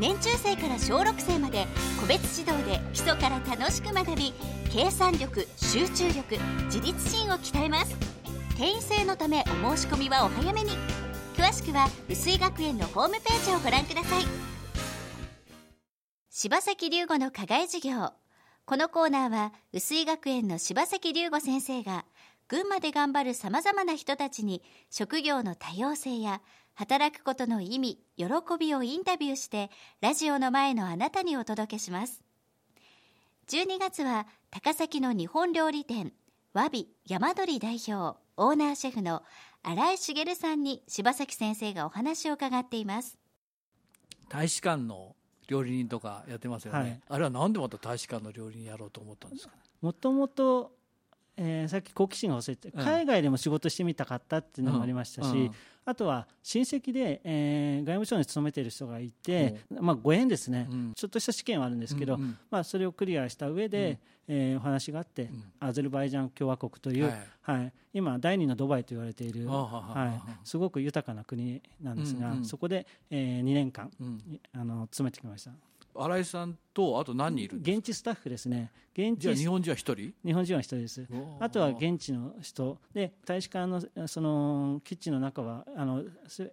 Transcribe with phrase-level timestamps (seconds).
[0.00, 1.66] 年中生から小6生まで
[2.00, 4.32] 個別指導で基礎から楽しく学び
[4.70, 7.94] 計算力集中力自立心を鍛えます。
[8.56, 10.70] 定員制のためお申し込みはお早めに。
[11.36, 14.24] 詳しくは薄井学園のホームページをご覧ください。
[16.30, 18.12] 柴崎龍吾の課外授業。
[18.66, 22.04] このコーナーは薄井学園の柴崎龍吾先生が
[22.48, 26.42] 群馬で頑張るさまざまな人たちに職業の多様性や
[26.74, 28.26] 働くことの意味喜
[28.58, 32.22] びをインタビューしてラジオの前のあなたにお届けします。
[33.48, 36.12] 12月は高崎の日本料理店
[36.52, 39.22] わび山鳥代表オーナーシェフの
[39.62, 43.18] 新井茂さんに柴崎先生がお話を伺っています。
[44.28, 45.14] 大使館の
[45.48, 49.60] 料理人とかやってますよね、はい、あれは何でまた大使館の料理人やろうと思ったんですかね？
[49.82, 50.72] もともと
[51.36, 55.40] えー、さっき好奇心が忘れて、海外でも仕事してみたかったっていうのもありましたし、うん。
[55.40, 55.54] うん、
[55.84, 73.90] あとは親戚で、えー、外務省に勤めている人がいて、まあ、ご縁ですね、うん、ちょっとした試験はあるんですけど、うんうん、まあ、それをクリアした上で、うん、えー、お話があって、アゼルバイジャン共和国という、はい、はい、今、第二のドバイと言われている、はい、すごく豊かな国なんですが、そこで、えー、2年間、
[74.52, 75.50] あの詰めてきました。
[75.96, 78.70] 新井さんとあと何人いる現地スタッフですね。
[78.96, 80.12] 現地日本人は一人？
[80.24, 81.06] 日本人は一人です。
[81.40, 82.78] あとは現地の人。
[82.92, 86.04] で大使館のそのキッチンの中はあの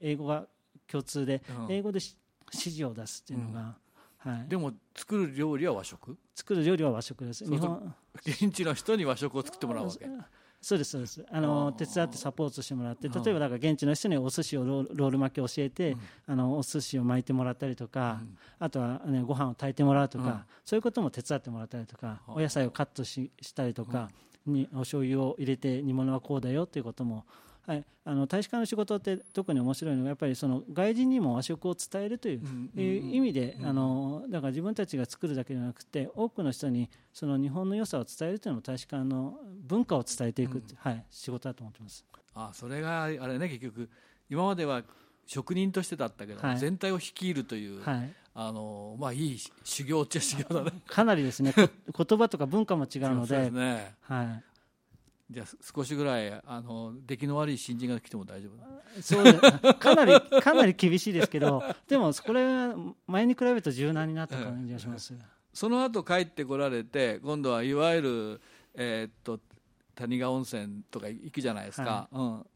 [0.00, 0.46] 英語が
[0.86, 2.00] 共通で、うん、英語で
[2.52, 3.76] 指示を出すっていうのが、
[4.24, 6.16] うん、はい、でも作る料理は和食？
[6.34, 7.44] 作る料理は和食です。
[7.44, 7.94] 日本。
[8.24, 10.06] 現地の人に和食を作ってもらうわけ
[10.68, 11.24] そうですそうです。
[11.30, 24.10] あの手伝ってサポートしてもらって例えばだから現地の人にお寿司をロール巻き教えて、うん、あのお寿司を巻いてもらったりとか、うん、あとは、ね、ご飯を炊いてもらうとか、うん、そういうことも手伝ってもらったりとか、お野菜をカットししたりとか、
[24.44, 27.24] にお醤油を入れて煮物はこうだよということも
[27.68, 32.40] はい、あの大使館の仕事って特に面白いのがやっぱりその外人にも和食を伝えるという,、
[32.74, 42.06] 意味で、あのだから自分たちが作るだけではなくて多くの人にその日本の良さを伝えるというのも大使館の文化を伝えていく、はい、仕事だと思ってます。
[42.34, 43.90] あそれがあれね結局。
[44.30, 44.82] 今までは
[45.26, 50.72] 職人としてだったけど、はい、全体を率いるという、はい、あのまあいい修行っちゃ修行だね。
[50.86, 51.52] かなりですね。
[51.94, 53.50] 言葉とか文化も違うので。
[53.50, 54.44] ね、はい、
[55.30, 62.74] じゃあ少しぐらいあの出来の悪い新人が来ても大丈夫そうかなりかなり厳しいですけどでもこれは
[63.06, 65.14] 前に比べると柔軟になった感じがします、
[65.52, 68.40] その後帰ってこられて今度はいわゆる、
[68.74, 69.38] えー、っと
[69.94, 72.46] 谷川温泉とか行くじゃないですか、はい、うん、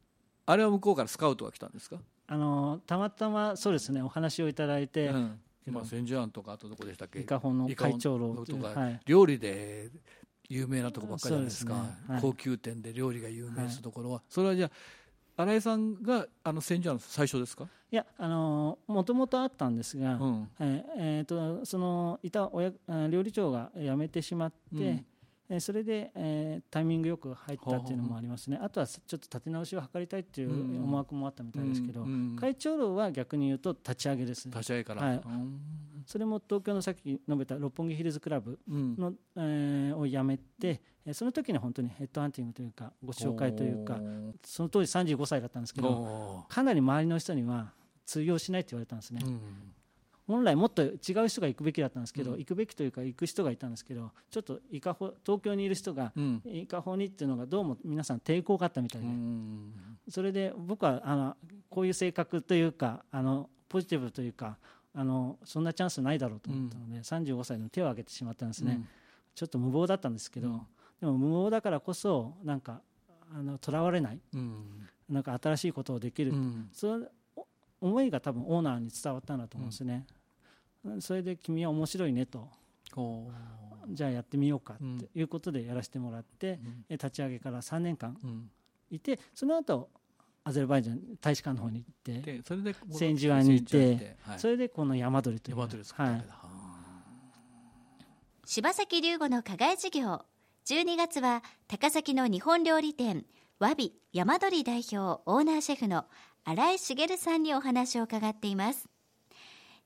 [0.46, 1.96] あれは向こうからスカウトが来たんですか？
[2.28, 7.20] あのたまたまそうですねお話をいただいて、うん、今千住庵とかあとどこでしたっけ？
[7.20, 9.90] 伊香保の会長楼とか、はい、料理で
[10.52, 11.80] 有名なとこばっかりじゃないですか、ね。
[12.08, 14.70] はい、高級店で料理が有名するところは、はい、それはじゃ
[15.36, 17.66] あ新井さんがあの千住庵最初ですか？
[17.90, 22.72] いやあのもともとあったんですが、うん、ええー、とそのいた親
[23.10, 25.06] 料理長が辞めてしまって、うん
[25.54, 32.06] えそれで、えー、タイミングよく入ったっていうのもありますね、あとはちょっと立て直しを図りたいっていう思惑もあったみたいですけど、
[32.40, 35.20] 会長楼は逆に言うと立ち上げです、立ち上げから、はい、
[36.06, 40.80] それも東京のさっき述べた六本木ヒルズクラブの、うん、えー、を辞めて、
[41.12, 43.98] その時に本当にヘッドハンティングというかご紹介というか
[44.42, 47.72] その当時35歳だったんですけどかなり周りの人には
[48.06, 49.20] 通用しないって言われたんですね。
[49.22, 49.40] うん
[50.26, 50.92] 本来もっと違
[51.24, 56.12] う人が行くべきだったんですけど、うん、行くべきというか行く人がいたんですけどちょっと伊香保東京にいる人が、
[56.44, 59.08] 伊香保にっていうのがどうも皆さん抵抗があったみたいで、
[60.08, 61.36] それで僕はあの
[61.68, 64.58] こういう性格というかあのポジティブというか
[64.94, 68.88] あのそんなチャンスないだろうと思ったので、うん、35歳の手を挙げてしまったんですね、うん、
[69.34, 70.60] ちょっと無謀だったんですけど、うん、
[71.00, 72.82] でも無謀だからこそなんか
[73.62, 76.34] とらわれない、うん、なんか新しいことをできる、
[76.72, 77.06] その
[77.82, 80.06] 思いが多分オーナーに伝わったんだと思うんですね、
[81.00, 82.48] それで君は面白いねと。
[83.88, 88.16] じゃあやってみようかっていうことでやらせてもらって、立ち上げから3年間
[88.90, 89.90] いてその後
[90.44, 96.24] アゼルバイジャン大使館の方に行ってそれで千住湾に行って、はい、それでこの山鳥という山鳥作った、はい、
[98.44, 100.24] 柴崎龍吾の課外授業。
[100.64, 103.24] 12月は高崎の日本料理店
[103.58, 106.04] わび山鳥代表オーナーシェフの
[106.44, 108.88] 新井茂さんにお話を伺っています。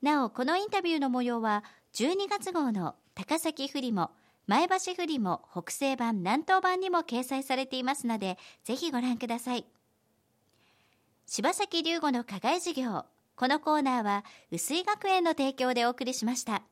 [0.03, 1.65] なおこのインタビューの模様は
[1.95, 4.11] 12月号の高崎フリも
[4.47, 9.65] 前橋フリも北西版南東版にも掲載されていますのでぜひご覧ください。
[11.27, 13.05] 柴崎龍吾の課外授業
[13.35, 16.63] このコーナーは薄井学園の提供でお送りしました。